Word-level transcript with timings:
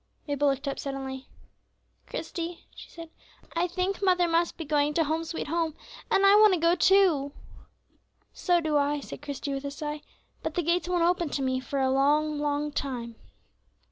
Mabel 0.27 0.47
looked 0.47 0.67
up 0.67 0.79
suddenly. 0.79 1.27
"Christie," 2.09 2.65
she 2.75 2.89
said, 2.89 3.11
"I 3.55 3.67
think 3.67 4.01
mother 4.01 4.27
must 4.27 4.57
be 4.57 4.65
going 4.65 4.95
to 4.95 5.03
'Home, 5.03 5.23
sweet 5.23 5.45
Home,' 5.47 5.75
and 6.09 6.25
I 6.25 6.33
want 6.37 6.55
to 6.55 6.59
go 6.59 6.73
too." 6.73 7.33
"So 8.33 8.59
do 8.61 8.77
I," 8.77 8.99
said 8.99 9.21
Christie, 9.21 9.53
with 9.53 9.63
a 9.63 9.69
sigh, 9.69 10.01
"but 10.41 10.55
the 10.55 10.63
gates 10.63 10.89
won't 10.89 11.03
open 11.03 11.29
to 11.29 11.43
me 11.43 11.59
for 11.59 11.79
a 11.79 11.91
long, 11.91 12.39
long 12.39 12.71
time." 12.71 13.13